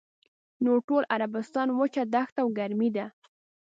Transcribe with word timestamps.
نور 0.63 0.77
ټول 0.87 1.03
عربستان 1.13 1.67
وچه 1.71 2.03
دښته 2.13 2.39
او 2.43 2.49
ګرمي 2.57 2.89
ده. 2.95 3.05